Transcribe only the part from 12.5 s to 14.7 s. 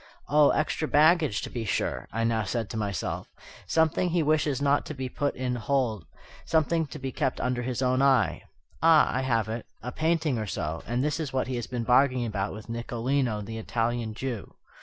with Nicolino, the Italian Jew."